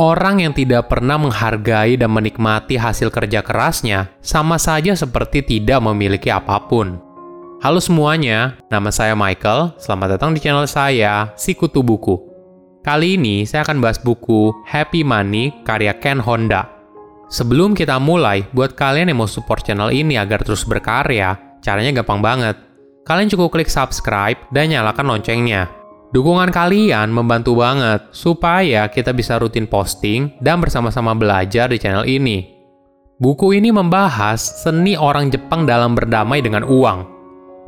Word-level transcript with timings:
Orang 0.00 0.40
yang 0.40 0.56
tidak 0.56 0.88
pernah 0.88 1.20
menghargai 1.20 2.00
dan 2.00 2.08
menikmati 2.08 2.80
hasil 2.80 3.12
kerja 3.12 3.44
kerasnya 3.44 4.08
sama 4.24 4.56
saja 4.56 4.96
seperti 4.96 5.44
tidak 5.44 5.76
memiliki 5.84 6.32
apa 6.32 6.56
pun. 6.56 6.96
Halo 7.60 7.84
semuanya, 7.84 8.56
nama 8.72 8.88
saya 8.88 9.12
Michael. 9.12 9.76
Selamat 9.76 10.16
datang 10.16 10.32
di 10.32 10.40
channel 10.40 10.64
saya, 10.64 11.36
Sikutu 11.36 11.84
Buku. 11.84 12.16
Kali 12.80 13.20
ini 13.20 13.44
saya 13.44 13.60
akan 13.60 13.76
bahas 13.84 14.00
buku 14.00 14.64
Happy 14.64 15.04
Money 15.04 15.68
karya 15.68 15.92
Ken 16.00 16.16
Honda. 16.16 16.64
Sebelum 17.28 17.76
kita 17.76 18.00
mulai, 18.00 18.48
buat 18.56 18.72
kalian 18.72 19.12
yang 19.12 19.20
mau 19.20 19.28
support 19.28 19.68
channel 19.68 19.92
ini 19.92 20.16
agar 20.16 20.40
terus 20.40 20.64
berkarya, 20.64 21.60
caranya 21.60 22.00
gampang 22.00 22.24
banget. 22.24 22.56
Kalian 23.04 23.28
cukup 23.28 23.52
klik 23.52 23.68
subscribe 23.68 24.40
dan 24.48 24.72
nyalakan 24.72 25.12
loncengnya 25.12 25.79
Dukungan 26.10 26.50
kalian 26.50 27.14
membantu 27.14 27.62
banget 27.62 28.10
supaya 28.10 28.90
kita 28.90 29.14
bisa 29.14 29.38
rutin 29.38 29.70
posting 29.70 30.34
dan 30.42 30.58
bersama-sama 30.58 31.14
belajar 31.14 31.70
di 31.70 31.78
channel 31.78 32.02
ini. 32.02 32.50
Buku 33.22 33.54
ini 33.54 33.70
membahas 33.70 34.66
seni 34.66 34.98
orang 34.98 35.30
Jepang 35.30 35.70
dalam 35.70 35.94
berdamai 35.94 36.42
dengan 36.42 36.66
uang. 36.66 37.06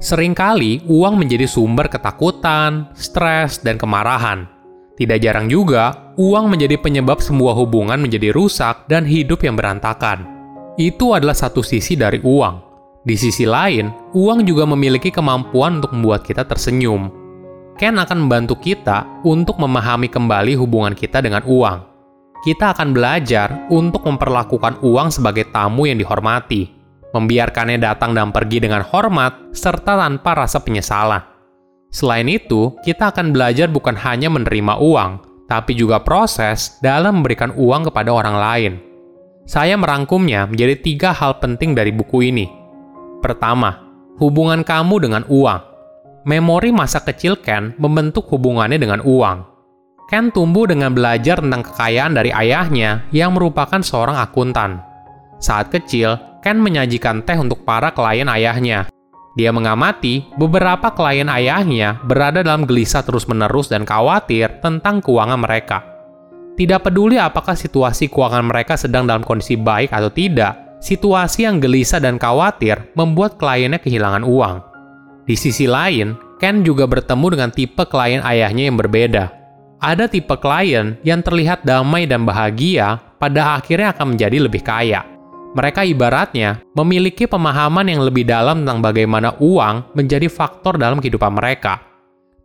Seringkali 0.03 0.91
uang 0.91 1.23
menjadi 1.23 1.47
sumber 1.47 1.87
ketakutan, 1.87 2.91
stres, 2.99 3.63
dan 3.63 3.79
kemarahan. 3.79 4.51
Tidak 4.99 5.23
jarang 5.23 5.47
juga, 5.47 6.11
uang 6.19 6.51
menjadi 6.51 6.83
penyebab 6.83 7.23
sebuah 7.23 7.55
hubungan 7.55 8.03
menjadi 8.03 8.35
rusak 8.35 8.91
dan 8.91 9.07
hidup 9.07 9.47
yang 9.47 9.55
berantakan. 9.55 10.27
Itu 10.75 11.15
adalah 11.15 11.39
satu 11.39 11.63
sisi 11.63 11.95
dari 11.95 12.19
uang. 12.19 12.75
Di 13.07 13.15
sisi 13.15 13.47
lain, 13.47 13.87
uang 14.19 14.43
juga 14.43 14.67
memiliki 14.67 15.15
kemampuan 15.15 15.79
untuk 15.79 15.95
membuat 15.95 16.27
kita 16.27 16.43
tersenyum, 16.43 17.22
Ken 17.73 17.97
akan 17.97 18.29
membantu 18.29 18.61
kita 18.61 19.25
untuk 19.25 19.57
memahami 19.57 20.13
kembali 20.13 20.61
hubungan 20.61 20.93
kita 20.93 21.25
dengan 21.25 21.41
uang. 21.49 21.79
Kita 22.45 22.77
akan 22.77 22.93
belajar 22.93 23.71
untuk 23.73 24.05
memperlakukan 24.05 24.83
uang 24.85 25.09
sebagai 25.15 25.49
tamu 25.49 25.89
yang 25.89 25.97
dihormati, 25.97 26.69
membiarkannya 27.17 27.81
datang 27.81 28.13
dan 28.13 28.35
pergi 28.35 28.61
dengan 28.61 28.85
hormat 28.85 29.55
serta 29.57 29.97
tanpa 29.97 30.45
rasa 30.45 30.61
penyesalan. 30.61 31.23
Selain 31.93 32.27
itu, 32.29 32.77
kita 32.83 33.15
akan 33.15 33.33
belajar 33.33 33.69
bukan 33.71 33.97
hanya 33.97 34.29
menerima 34.29 34.81
uang, 34.81 35.11
tapi 35.49 35.73
juga 35.73 36.01
proses 36.03 36.77
dalam 36.85 37.21
memberikan 37.21 37.53
uang 37.57 37.89
kepada 37.89 38.11
orang 38.13 38.37
lain. 38.37 38.73
Saya 39.49 39.77
merangkumnya 39.81 40.49
menjadi 40.49 40.77
tiga 40.81 41.11
hal 41.13 41.41
penting 41.41 41.73
dari 41.77 41.93
buku 41.93 42.33
ini. 42.33 42.47
Pertama, 43.21 43.81
hubungan 44.19 44.65
kamu 44.67 44.95
dengan 44.99 45.23
uang 45.29 45.72
memori 46.23 46.71
masa 46.71 47.03
kecil 47.03 47.39
Ken 47.39 47.75
membentuk 47.79 48.31
hubungannya 48.31 48.79
dengan 48.79 49.03
uang. 49.03 49.39
Ken 50.13 50.29
tumbuh 50.29 50.69
dengan 50.69 50.93
belajar 50.93 51.41
tentang 51.41 51.65
kekayaan 51.65 52.13
dari 52.13 52.31
ayahnya 52.31 53.09
yang 53.17 53.33
merupakan 53.33 53.81
seorang 53.81 54.21
akuntan. 54.21 54.85
Saat 55.41 55.73
kecil, 55.73 56.21
Ken 56.45 56.61
menyajikan 56.61 57.25
teh 57.25 57.39
untuk 57.39 57.65
para 57.65 57.95
klien 57.95 58.29
ayahnya. 58.29 58.91
Dia 59.33 59.49
mengamati 59.49 60.29
beberapa 60.37 60.93
klien 60.93 61.31
ayahnya 61.33 61.97
berada 62.05 62.45
dalam 62.45 62.69
gelisah 62.69 63.01
terus-menerus 63.01 63.73
dan 63.73 63.89
khawatir 63.89 64.61
tentang 64.61 65.01
keuangan 65.01 65.41
mereka. 65.41 65.79
Tidak 66.53 66.85
peduli 66.85 67.17
apakah 67.17 67.57
situasi 67.57 68.13
keuangan 68.13 68.45
mereka 68.45 68.77
sedang 68.77 69.09
dalam 69.09 69.25
kondisi 69.25 69.57
baik 69.57 69.89
atau 69.89 70.13
tidak, 70.13 70.77
situasi 70.85 71.49
yang 71.49 71.57
gelisah 71.57 71.97
dan 71.97 72.21
khawatir 72.21 72.93
membuat 72.93 73.41
kliennya 73.41 73.81
kehilangan 73.81 74.21
uang. 74.21 74.72
Di 75.23 75.39
sisi 75.39 75.71
lain, 75.71 76.19
Ken 76.43 76.67
juga 76.67 76.91
bertemu 76.91 77.27
dengan 77.39 77.51
tipe 77.55 77.87
klien 77.87 78.19
ayahnya 78.27 78.67
yang 78.67 78.75
berbeda. 78.75 79.31
Ada 79.79 80.11
tipe 80.11 80.35
klien 80.43 80.99
yang 81.07 81.23
terlihat 81.23 81.63
damai 81.63 82.11
dan 82.11 82.27
bahagia, 82.27 82.99
pada 83.23 83.55
akhirnya 83.55 83.95
akan 83.95 84.15
menjadi 84.19 84.43
lebih 84.43 84.67
kaya. 84.67 85.07
Mereka 85.55 85.87
ibaratnya 85.87 86.65
memiliki 86.75 87.31
pemahaman 87.31 87.87
yang 87.87 88.03
lebih 88.03 88.27
dalam 88.27 88.67
tentang 88.67 88.83
bagaimana 88.83 89.39
uang 89.39 89.95
menjadi 89.95 90.27
faktor 90.27 90.75
dalam 90.75 90.99
kehidupan 90.99 91.39
mereka. 91.39 91.79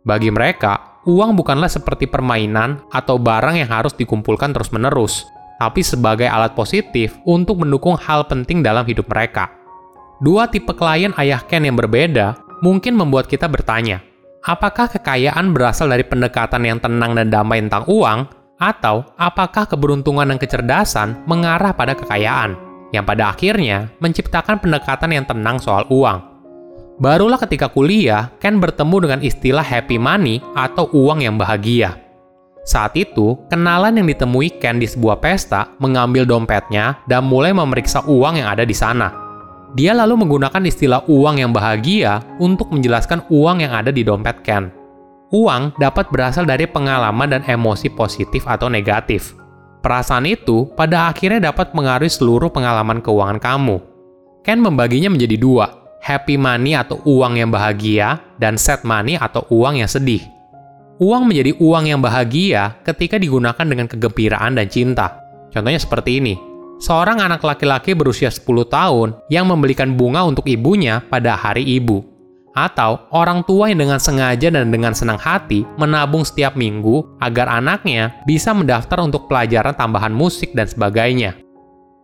Bagi 0.06 0.30
mereka, 0.30 1.02
uang 1.02 1.34
bukanlah 1.34 1.66
seperti 1.66 2.06
permainan 2.06 2.84
atau 2.94 3.18
barang 3.18 3.58
yang 3.58 3.66
harus 3.66 3.96
dikumpulkan 3.98 4.54
terus-menerus, 4.54 5.26
tapi 5.58 5.82
sebagai 5.82 6.30
alat 6.30 6.54
positif 6.54 7.18
untuk 7.26 7.66
mendukung 7.66 7.98
hal 7.98 8.28
penting 8.30 8.62
dalam 8.62 8.86
hidup 8.86 9.10
mereka. 9.10 9.50
Dua 10.22 10.46
tipe 10.46 10.70
klien 10.74 11.10
ayah 11.18 11.42
Ken 11.42 11.66
yang 11.66 11.74
berbeda 11.74 12.47
mungkin 12.60 12.94
membuat 12.98 13.30
kita 13.30 13.46
bertanya, 13.46 14.02
apakah 14.44 14.88
kekayaan 14.88 15.52
berasal 15.52 15.90
dari 15.90 16.06
pendekatan 16.06 16.64
yang 16.64 16.78
tenang 16.78 17.14
dan 17.14 17.28
damai 17.28 17.62
tentang 17.62 17.84
uang, 17.86 18.28
atau 18.58 19.06
apakah 19.14 19.70
keberuntungan 19.70 20.26
dan 20.26 20.38
kecerdasan 20.38 21.22
mengarah 21.30 21.70
pada 21.70 21.94
kekayaan, 21.94 22.58
yang 22.90 23.06
pada 23.06 23.30
akhirnya 23.30 23.92
menciptakan 24.02 24.58
pendekatan 24.58 25.14
yang 25.14 25.24
tenang 25.28 25.62
soal 25.62 25.86
uang. 25.92 26.18
Barulah 26.98 27.38
ketika 27.38 27.70
kuliah, 27.70 28.34
Ken 28.42 28.58
bertemu 28.58 28.96
dengan 29.06 29.20
istilah 29.22 29.62
happy 29.62 30.02
money 30.02 30.42
atau 30.58 30.90
uang 30.90 31.22
yang 31.22 31.38
bahagia. 31.38 31.94
Saat 32.66 32.98
itu, 32.98 33.38
kenalan 33.46 34.02
yang 34.02 34.10
ditemui 34.10 34.58
Ken 34.58 34.82
di 34.82 34.90
sebuah 34.90 35.22
pesta 35.22 35.70
mengambil 35.78 36.26
dompetnya 36.26 36.98
dan 37.06 37.22
mulai 37.24 37.54
memeriksa 37.54 38.02
uang 38.02 38.42
yang 38.42 38.50
ada 38.50 38.66
di 38.66 38.74
sana. 38.74 39.27
Dia 39.76 39.92
lalu 39.92 40.24
menggunakan 40.24 40.64
istilah 40.64 41.04
uang 41.04 41.44
yang 41.44 41.52
bahagia 41.52 42.24
untuk 42.40 42.72
menjelaskan 42.72 43.28
uang 43.28 43.60
yang 43.60 43.76
ada 43.76 43.92
di 43.92 44.00
dompet 44.00 44.40
Ken. 44.40 44.72
Uang 45.28 45.76
dapat 45.76 46.08
berasal 46.08 46.48
dari 46.48 46.64
pengalaman 46.64 47.28
dan 47.28 47.42
emosi 47.44 47.92
positif 47.92 48.48
atau 48.48 48.72
negatif. 48.72 49.36
Perasaan 49.84 50.24
itu 50.24 50.72
pada 50.72 51.12
akhirnya 51.12 51.52
dapat 51.52 51.76
mengaruhi 51.76 52.08
seluruh 52.08 52.48
pengalaman 52.48 53.04
keuangan 53.04 53.36
kamu. 53.36 53.76
Ken 54.40 54.64
membaginya 54.64 55.12
menjadi 55.12 55.36
dua, 55.36 55.68
happy 56.00 56.40
money 56.40 56.72
atau 56.72 57.04
uang 57.04 57.36
yang 57.36 57.52
bahagia, 57.52 58.24
dan 58.40 58.56
sad 58.56 58.80
money 58.88 59.20
atau 59.20 59.44
uang 59.52 59.84
yang 59.84 59.90
sedih. 59.90 60.24
Uang 60.96 61.28
menjadi 61.28 61.54
uang 61.60 61.84
yang 61.92 62.00
bahagia 62.00 62.80
ketika 62.88 63.20
digunakan 63.20 63.62
dengan 63.68 63.84
kegembiraan 63.84 64.56
dan 64.56 64.66
cinta. 64.72 65.20
Contohnya 65.52 65.78
seperti 65.78 66.18
ini, 66.24 66.34
seorang 66.78 67.18
anak 67.18 67.42
laki-laki 67.42 67.92
berusia 67.92 68.30
10 68.30 68.46
tahun 68.70 69.08
yang 69.28 69.50
membelikan 69.50 69.98
bunga 69.98 70.24
untuk 70.24 70.46
ibunya 70.46 71.02
pada 71.10 71.34
hari 71.34 71.66
ibu. 71.66 72.06
Atau 72.58 73.06
orang 73.14 73.46
tua 73.46 73.70
yang 73.70 73.78
dengan 73.78 74.02
sengaja 74.02 74.50
dan 74.50 74.74
dengan 74.74 74.90
senang 74.90 75.20
hati 75.20 75.62
menabung 75.78 76.26
setiap 76.26 76.58
minggu 76.58 77.06
agar 77.22 77.46
anaknya 77.46 78.18
bisa 78.26 78.50
mendaftar 78.50 78.98
untuk 79.06 79.30
pelajaran 79.30 79.78
tambahan 79.78 80.10
musik 80.10 80.50
dan 80.58 80.66
sebagainya. 80.66 81.38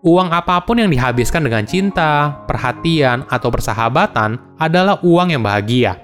Uang 0.04 0.30
apa 0.30 0.60
pun 0.62 0.78
yang 0.78 0.92
dihabiskan 0.92 1.42
dengan 1.42 1.64
cinta, 1.64 2.44
perhatian, 2.44 3.24
atau 3.32 3.48
persahabatan 3.48 4.36
adalah 4.60 5.00
uang 5.00 5.32
yang 5.32 5.42
bahagia. 5.42 5.96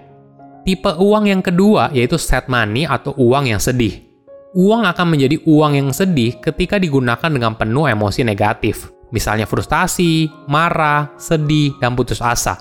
Tipe 0.64 0.98
uang 0.98 1.30
yang 1.30 1.44
kedua 1.44 1.92
yaitu 1.94 2.18
sad 2.18 2.48
money 2.50 2.88
atau 2.88 3.14
uang 3.14 3.54
yang 3.54 3.60
sedih 3.60 4.09
uang 4.54 4.82
akan 4.82 5.06
menjadi 5.14 5.36
uang 5.46 5.72
yang 5.78 5.88
sedih 5.94 6.38
ketika 6.42 6.78
digunakan 6.78 7.30
dengan 7.30 7.54
penuh 7.54 7.86
emosi 7.86 8.26
negatif, 8.26 8.90
misalnya 9.14 9.46
frustasi, 9.46 10.26
marah, 10.50 11.14
sedih, 11.18 11.78
dan 11.78 11.94
putus 11.94 12.18
asa. 12.18 12.58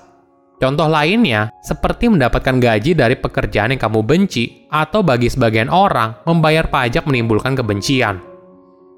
Contoh 0.59 0.91
lainnya, 0.91 1.55
seperti 1.63 2.11
mendapatkan 2.11 2.59
gaji 2.59 2.91
dari 2.91 3.15
pekerjaan 3.15 3.71
yang 3.71 3.79
kamu 3.79 4.03
benci, 4.03 4.67
atau 4.67 4.99
bagi 4.99 5.31
sebagian 5.31 5.71
orang, 5.71 6.19
membayar 6.27 6.67
pajak 6.67 7.07
menimbulkan 7.07 7.55
kebencian. 7.55 8.19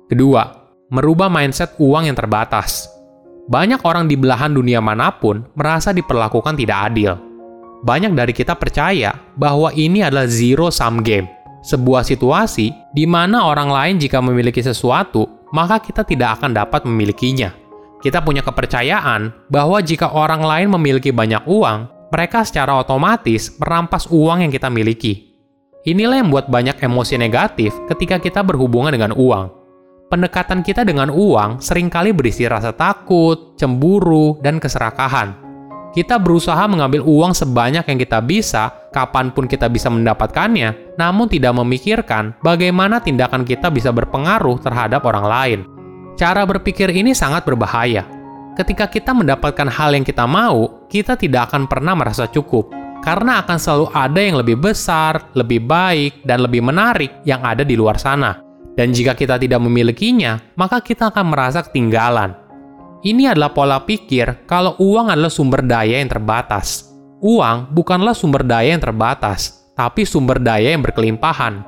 Kedua, 0.09 0.41
merubah 0.89 1.29
mindset 1.29 1.77
uang 1.77 2.09
yang 2.09 2.17
terbatas. 2.17 2.89
Banyak 3.45 3.85
orang 3.85 4.09
di 4.09 4.17
belahan 4.17 4.57
dunia 4.57 4.81
mana 4.81 5.13
pun 5.13 5.45
merasa 5.53 5.93
diperlakukan 5.93 6.57
tidak 6.57 6.91
adil. 6.91 7.13
Banyak 7.85 8.13
dari 8.17 8.33
kita 8.33 8.57
percaya 8.57 9.13
bahwa 9.37 9.69
ini 9.73 10.01
adalah 10.01 10.25
zero-sum 10.25 11.05
game, 11.05 11.29
sebuah 11.61 12.05
situasi 12.05 12.73
di 12.93 13.05
mana 13.05 13.45
orang 13.45 13.69
lain 13.69 13.95
jika 14.01 14.21
memiliki 14.21 14.61
sesuatu, 14.61 15.47
maka 15.53 15.77
kita 15.81 16.01
tidak 16.05 16.41
akan 16.41 16.57
dapat 16.57 16.85
memilikinya. 16.85 17.53
Kita 18.01 18.21
punya 18.25 18.41
kepercayaan 18.41 19.49
bahwa 19.49 19.77
jika 19.81 20.09
orang 20.09 20.41
lain 20.41 20.73
memiliki 20.73 21.13
banyak 21.13 21.45
uang, 21.45 22.09
mereka 22.09 22.41
secara 22.41 22.81
otomatis 22.81 23.53
merampas 23.61 24.09
uang 24.09 24.41
yang 24.45 24.51
kita 24.51 24.73
miliki. 24.73 25.37
Inilah 25.85 26.21
yang 26.21 26.29
membuat 26.29 26.49
banyak 26.49 26.77
emosi 26.81 27.17
negatif 27.17 27.73
ketika 27.89 28.17
kita 28.17 28.41
berhubungan 28.41 28.93
dengan 28.93 29.13
uang. 29.13 29.49
Pendekatan 30.09 30.65
kita 30.65 30.83
dengan 30.83 31.07
uang 31.13 31.61
sering 31.61 31.87
kali 31.87 32.11
berisi 32.11 32.43
rasa 32.49 32.75
takut, 32.75 33.55
cemburu, 33.55 34.37
dan 34.43 34.59
keserakahan 34.59 35.51
kita 35.91 36.15
berusaha 36.15 36.63
mengambil 36.71 37.03
uang 37.03 37.35
sebanyak 37.35 37.83
yang 37.83 37.99
kita 37.99 38.23
bisa, 38.23 38.71
kapan 38.91 39.31
pun 39.31 39.47
kita 39.47 39.71
bisa 39.71 39.87
mendapatkannya, 39.87 40.99
namun 40.99 41.31
tidak 41.31 41.55
memikirkan 41.55 42.35
bagaimana 42.43 42.99
tindakan 42.99 43.47
kita 43.47 43.71
bisa 43.71 43.89
berpengaruh 43.89 44.59
terhadap 44.59 45.07
orang 45.07 45.25
lain. 45.25 45.59
Cara 46.19 46.43
berpikir 46.43 46.91
ini 46.91 47.15
sangat 47.15 47.47
berbahaya. 47.47 48.05
Ketika 48.59 48.91
kita 48.91 49.15
mendapatkan 49.15 49.71
hal 49.71 49.95
yang 49.95 50.03
kita 50.03 50.27
mau, 50.27 50.85
kita 50.91 51.15
tidak 51.15 51.49
akan 51.49 51.71
pernah 51.71 51.95
merasa 51.95 52.27
cukup, 52.27 52.69
karena 52.99 53.41
akan 53.41 53.57
selalu 53.57 53.87
ada 53.95 54.19
yang 54.21 54.35
lebih 54.37 54.59
besar, 54.59 55.31
lebih 55.33 55.63
baik, 55.63 56.21
dan 56.27 56.43
lebih 56.43 56.59
menarik 56.59 57.23
yang 57.23 57.41
ada 57.41 57.63
di 57.63 57.79
luar 57.79 57.95
sana. 57.95 58.43
Dan 58.75 58.91
jika 58.91 59.15
kita 59.15 59.39
tidak 59.39 59.63
memilikinya, 59.63 60.39
maka 60.59 60.83
kita 60.83 61.09
akan 61.15 61.31
merasa 61.31 61.63
ketinggalan. 61.63 62.35
Ini 63.01 63.33
adalah 63.33 63.49
pola 63.55 63.81
pikir 63.81 64.45
kalau 64.45 64.77
uang 64.77 65.09
adalah 65.09 65.31
sumber 65.33 65.65
daya 65.65 65.97
yang 65.97 66.11
terbatas. 66.11 66.90
Uang 67.21 67.69
bukanlah 67.69 68.17
sumber 68.17 68.41
daya 68.41 68.73
yang 68.73 68.81
terbatas, 68.81 69.69
tapi 69.77 70.09
sumber 70.09 70.41
daya 70.41 70.73
yang 70.73 70.81
berkelimpahan. 70.81 71.61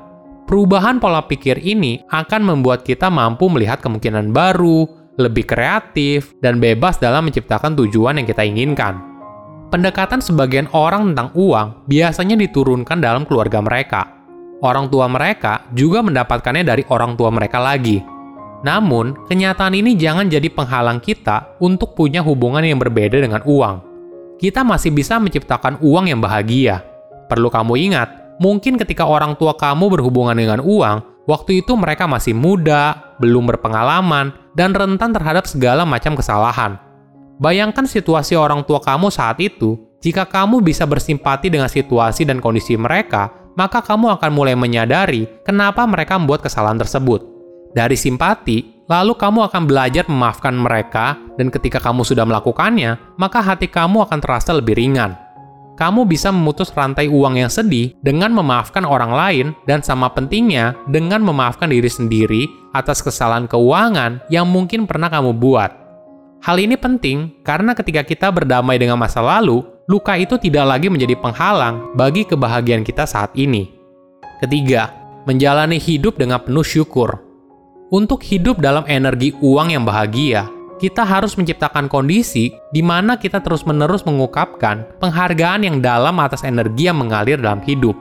Perubahan 0.50 0.98
pola 0.98 1.22
pikir 1.30 1.62
ini 1.62 2.02
akan 2.10 2.42
membuat 2.42 2.82
kita 2.82 3.14
mampu 3.14 3.54
melihat 3.54 3.78
kemungkinan 3.78 4.34
baru, 4.34 4.90
lebih 5.22 5.46
kreatif, 5.46 6.34
dan 6.42 6.58
bebas 6.58 6.98
dalam 6.98 7.30
menciptakan 7.30 7.78
tujuan 7.86 8.18
yang 8.18 8.26
kita 8.26 8.42
inginkan. 8.42 8.98
Pendekatan 9.70 10.26
sebagian 10.26 10.66
orang 10.74 11.14
tentang 11.14 11.30
uang 11.38 11.86
biasanya 11.86 12.34
diturunkan 12.34 12.98
dalam 12.98 13.22
keluarga 13.22 13.62
mereka. 13.62 14.10
Orang 14.66 14.90
tua 14.90 15.06
mereka 15.06 15.70
juga 15.78 16.02
mendapatkannya 16.02 16.66
dari 16.66 16.82
orang 16.90 17.14
tua 17.14 17.30
mereka 17.30 17.62
lagi. 17.62 18.02
Namun, 18.66 19.30
kenyataan 19.30 19.78
ini 19.78 19.94
jangan 20.02 20.34
jadi 20.34 20.50
penghalang 20.50 20.98
kita 20.98 21.62
untuk 21.62 21.94
punya 21.94 22.26
hubungan 22.26 22.66
yang 22.66 22.82
berbeda 22.82 23.22
dengan 23.22 23.46
uang. 23.46 23.93
Kita 24.44 24.60
masih 24.60 24.92
bisa 24.92 25.24
menciptakan 25.24 25.80
uang 25.80 26.12
yang 26.12 26.20
bahagia. 26.20 26.84
Perlu 27.32 27.48
kamu 27.48 27.80
ingat, 27.80 28.36
mungkin 28.44 28.76
ketika 28.76 29.08
orang 29.08 29.40
tua 29.40 29.56
kamu 29.56 29.88
berhubungan 29.96 30.36
dengan 30.36 30.60
uang, 30.60 31.24
waktu 31.24 31.64
itu 31.64 31.80
mereka 31.80 32.12
masih 32.12 32.36
muda, 32.36 33.16
belum 33.24 33.48
berpengalaman, 33.48 34.36
dan 34.52 34.76
rentan 34.76 35.16
terhadap 35.16 35.48
segala 35.48 35.88
macam 35.88 36.20
kesalahan. 36.20 36.76
Bayangkan 37.40 37.88
situasi 37.88 38.36
orang 38.36 38.68
tua 38.68 38.84
kamu 38.84 39.16
saat 39.16 39.40
itu, 39.40 39.80
jika 40.04 40.28
kamu 40.28 40.60
bisa 40.60 40.84
bersimpati 40.84 41.48
dengan 41.48 41.72
situasi 41.72 42.28
dan 42.28 42.44
kondisi 42.44 42.76
mereka, 42.76 43.32
maka 43.56 43.80
kamu 43.80 44.12
akan 44.20 44.32
mulai 44.36 44.60
menyadari 44.60 45.24
kenapa 45.48 45.88
mereka 45.88 46.20
membuat 46.20 46.44
kesalahan 46.44 46.76
tersebut. 46.76 47.24
Dari 47.72 47.96
simpati, 47.96 48.84
lalu 48.92 49.16
kamu 49.16 49.48
akan 49.48 49.64
belajar 49.72 50.04
memaafkan 50.12 50.52
mereka, 50.52 51.16
dan 51.40 51.50
ketika 51.50 51.82
kamu 51.82 52.06
sudah 52.06 52.24
melakukannya, 52.24 52.98
maka 53.18 53.42
hati 53.42 53.70
kamu 53.70 54.06
akan 54.06 54.20
terasa 54.22 54.54
lebih 54.54 54.78
ringan. 54.78 55.18
Kamu 55.74 56.06
bisa 56.06 56.30
memutus 56.30 56.70
rantai 56.70 57.10
uang 57.10 57.42
yang 57.42 57.50
sedih 57.50 57.98
dengan 58.06 58.30
memaafkan 58.30 58.86
orang 58.86 59.10
lain, 59.10 59.48
dan 59.66 59.82
sama 59.82 60.14
pentingnya 60.14 60.78
dengan 60.86 61.26
memaafkan 61.26 61.74
diri 61.74 61.90
sendiri 61.90 62.46
atas 62.78 63.02
kesalahan 63.02 63.50
keuangan 63.50 64.22
yang 64.30 64.46
mungkin 64.46 64.86
pernah 64.86 65.10
kamu 65.10 65.34
buat. 65.34 65.74
Hal 66.46 66.60
ini 66.60 66.78
penting 66.78 67.42
karena 67.42 67.74
ketika 67.74 68.06
kita 68.06 68.28
berdamai 68.30 68.78
dengan 68.78 69.02
masa 69.02 69.24
lalu, 69.24 69.66
luka 69.90 70.14
itu 70.20 70.38
tidak 70.38 70.78
lagi 70.78 70.92
menjadi 70.94 71.18
penghalang 71.18 71.96
bagi 71.98 72.28
kebahagiaan 72.28 72.86
kita 72.86 73.10
saat 73.10 73.34
ini. 73.34 73.72
Ketiga, 74.44 74.92
menjalani 75.24 75.80
hidup 75.80 76.20
dengan 76.20 76.44
penuh 76.44 76.68
syukur. 76.68 77.24
Untuk 77.90 78.22
hidup 78.28 78.60
dalam 78.60 78.84
energi 78.92 79.32
uang 79.40 79.72
yang 79.72 79.88
bahagia, 79.88 80.50
kita 80.78 81.06
harus 81.06 81.38
menciptakan 81.38 81.86
kondisi 81.90 82.54
di 82.74 82.82
mana 82.82 83.18
kita 83.18 83.40
terus-menerus 83.40 84.04
mengungkapkan 84.04 84.86
penghargaan 84.98 85.66
yang 85.66 85.78
dalam 85.80 86.18
atas 86.20 86.42
energi 86.44 86.90
yang 86.90 87.00
mengalir 87.00 87.38
dalam 87.38 87.62
hidup. 87.64 87.94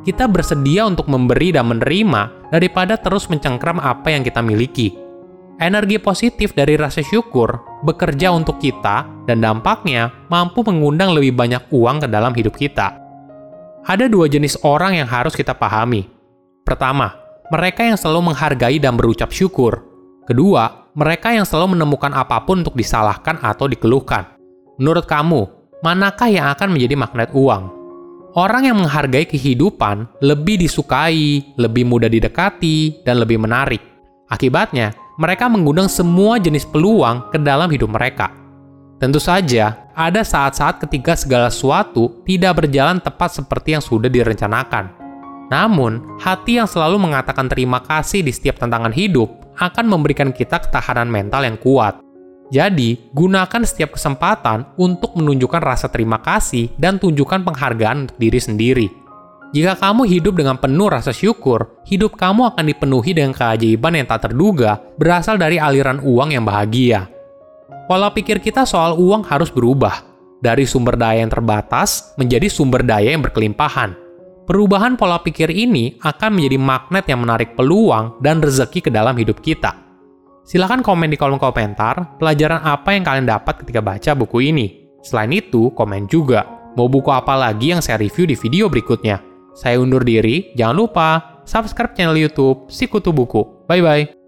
Kita 0.00 0.24
bersedia 0.24 0.88
untuk 0.88 1.12
memberi 1.12 1.52
dan 1.52 1.68
menerima 1.68 2.48
daripada 2.48 2.96
terus 2.96 3.28
mencengkram 3.28 3.76
apa 3.78 4.08
yang 4.08 4.24
kita 4.24 4.40
miliki. 4.40 4.96
Energi 5.60 6.00
positif 6.00 6.56
dari 6.56 6.80
rasa 6.80 7.04
syukur 7.04 7.60
bekerja 7.84 8.32
untuk 8.32 8.56
kita 8.56 9.04
dan 9.28 9.44
dampaknya 9.44 10.08
mampu 10.32 10.64
mengundang 10.64 11.12
lebih 11.12 11.36
banyak 11.36 11.68
uang 11.68 12.00
ke 12.00 12.08
dalam 12.08 12.32
hidup 12.32 12.56
kita. 12.56 12.96
Ada 13.84 14.08
dua 14.08 14.24
jenis 14.24 14.56
orang 14.64 14.96
yang 14.96 15.08
harus 15.08 15.36
kita 15.36 15.52
pahami. 15.52 16.08
Pertama, 16.64 17.12
mereka 17.52 17.84
yang 17.84 18.00
selalu 18.00 18.32
menghargai 18.32 18.80
dan 18.80 18.96
berucap 18.96 19.28
syukur. 19.36 19.84
Kedua, 20.24 20.79
mereka 21.00 21.32
yang 21.32 21.48
selalu 21.48 21.80
menemukan 21.80 22.12
apa 22.12 22.44
pun 22.44 22.60
untuk 22.60 22.76
disalahkan 22.76 23.40
atau 23.40 23.64
dikeluhkan. 23.64 24.36
Menurut 24.76 25.08
kamu, 25.08 25.48
manakah 25.80 26.28
yang 26.28 26.52
akan 26.52 26.76
menjadi 26.76 26.92
magnet 27.00 27.32
uang? 27.32 27.72
Orang 28.36 28.68
yang 28.68 28.76
menghargai 28.76 29.24
kehidupan 29.24 30.20
lebih 30.20 30.60
disukai, 30.60 31.56
lebih 31.56 31.88
mudah 31.88 32.12
didekati, 32.12 33.00
dan 33.00 33.16
lebih 33.16 33.40
menarik. 33.40 33.80
Akibatnya, 34.28 34.92
mereka 35.16 35.48
mengundang 35.48 35.88
semua 35.88 36.36
jenis 36.36 36.68
peluang 36.68 37.32
ke 37.32 37.40
dalam 37.40 37.72
hidup 37.72 37.90
mereka. 37.90 38.30
Tentu 39.00 39.16
saja, 39.16 39.88
ada 39.96 40.20
saat-saat 40.20 40.84
ketika 40.84 41.16
segala 41.16 41.48
sesuatu 41.48 42.20
tidak 42.28 42.62
berjalan 42.62 43.00
tepat 43.00 43.40
seperti 43.40 43.72
yang 43.72 43.82
sudah 43.82 44.12
direncanakan. 44.12 44.92
Namun, 45.48 46.20
hati 46.20 46.60
yang 46.60 46.68
selalu 46.68 47.00
mengatakan 47.00 47.48
terima 47.48 47.82
kasih 47.82 48.22
di 48.22 48.30
setiap 48.30 48.60
tantangan 48.62 48.94
hidup 48.94 49.39
akan 49.60 49.84
memberikan 49.84 50.32
kita 50.32 50.64
ketahanan 50.64 51.12
mental 51.12 51.44
yang 51.44 51.60
kuat. 51.60 52.00
Jadi, 52.50 53.12
gunakan 53.14 53.62
setiap 53.62 53.94
kesempatan 53.94 54.74
untuk 54.74 55.14
menunjukkan 55.14 55.62
rasa 55.62 55.86
terima 55.86 56.18
kasih 56.18 56.72
dan 56.74 56.98
tunjukkan 56.98 57.46
penghargaan 57.46 58.08
untuk 58.08 58.18
diri 58.18 58.40
sendiri. 58.42 58.88
Jika 59.54 59.78
kamu 59.78 60.06
hidup 60.06 60.34
dengan 60.40 60.58
penuh 60.58 60.90
rasa 60.90 61.14
syukur, 61.14 61.82
hidup 61.86 62.18
kamu 62.18 62.54
akan 62.54 62.64
dipenuhi 62.66 63.14
dengan 63.14 63.34
keajaiban 63.34 63.98
yang 63.98 64.06
tak 64.10 64.30
terduga 64.30 64.82
berasal 64.98 65.38
dari 65.38 65.62
aliran 65.62 66.02
uang 66.02 66.34
yang 66.34 66.42
bahagia. 66.42 67.06
Pola 67.86 68.10
pikir 68.14 68.38
kita 68.38 68.62
soal 68.66 68.94
uang 68.94 69.26
harus 69.26 69.50
berubah, 69.50 70.10
dari 70.40 70.64
sumber 70.64 70.96
daya 70.96 71.22
yang 71.22 71.30
terbatas 71.30 72.16
menjadi 72.16 72.48
sumber 72.48 72.82
daya 72.82 73.12
yang 73.12 73.22
berkelimpahan. 73.22 74.09
Perubahan 74.50 74.98
pola 74.98 75.22
pikir 75.22 75.46
ini 75.46 75.94
akan 76.02 76.34
menjadi 76.34 76.58
magnet 76.58 77.06
yang 77.06 77.22
menarik 77.22 77.54
peluang 77.54 78.18
dan 78.18 78.42
rezeki 78.42 78.82
ke 78.82 78.90
dalam 78.90 79.14
hidup 79.14 79.38
kita. 79.38 79.78
Silahkan 80.42 80.82
komen 80.82 81.06
di 81.06 81.14
kolom 81.14 81.38
komentar 81.38 82.18
pelajaran 82.18 82.58
apa 82.58 82.90
yang 82.90 83.06
kalian 83.06 83.30
dapat 83.30 83.62
ketika 83.62 83.78
baca 83.78 84.10
buku 84.18 84.50
ini. 84.50 84.90
Selain 85.06 85.30
itu, 85.30 85.70
komen 85.70 86.10
juga 86.10 86.74
mau 86.74 86.90
buku 86.90 87.14
apa 87.14 87.38
lagi 87.38 87.70
yang 87.70 87.78
saya 87.78 88.02
review 88.02 88.26
di 88.26 88.34
video 88.34 88.66
berikutnya. 88.66 89.22
Saya 89.54 89.78
undur 89.78 90.02
diri, 90.02 90.50
jangan 90.58 90.74
lupa 90.82 91.08
subscribe 91.46 91.94
channel 91.94 92.18
YouTube 92.18 92.66
Sikutu 92.66 93.14
Buku. 93.14 93.70
Bye 93.70 93.86
bye. 93.86 94.19